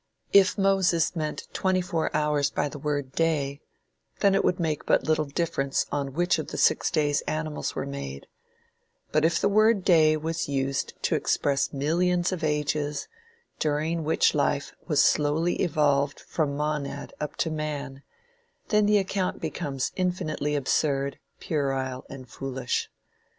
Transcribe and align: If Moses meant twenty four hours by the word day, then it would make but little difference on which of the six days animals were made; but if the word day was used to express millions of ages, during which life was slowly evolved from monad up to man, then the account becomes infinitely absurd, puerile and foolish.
If 0.33 0.57
Moses 0.57 1.15
meant 1.15 1.47
twenty 1.53 1.79
four 1.79 2.09
hours 2.17 2.49
by 2.49 2.67
the 2.69 2.79
word 2.79 3.11
day, 3.11 3.61
then 4.21 4.33
it 4.33 4.43
would 4.43 4.59
make 4.59 4.83
but 4.87 5.03
little 5.03 5.25
difference 5.27 5.85
on 5.91 6.13
which 6.13 6.39
of 6.39 6.47
the 6.47 6.57
six 6.57 6.89
days 6.89 7.21
animals 7.27 7.75
were 7.75 7.85
made; 7.85 8.25
but 9.11 9.23
if 9.23 9.39
the 9.39 9.47
word 9.47 9.83
day 9.83 10.17
was 10.17 10.49
used 10.49 10.93
to 11.03 11.13
express 11.13 11.71
millions 11.71 12.31
of 12.31 12.43
ages, 12.43 13.07
during 13.59 14.03
which 14.03 14.33
life 14.33 14.73
was 14.87 15.03
slowly 15.03 15.57
evolved 15.61 16.19
from 16.19 16.57
monad 16.57 17.13
up 17.19 17.35
to 17.35 17.51
man, 17.51 18.01
then 18.69 18.87
the 18.87 18.97
account 18.97 19.39
becomes 19.39 19.91
infinitely 19.95 20.55
absurd, 20.55 21.19
puerile 21.39 22.07
and 22.09 22.27
foolish. 22.27 22.89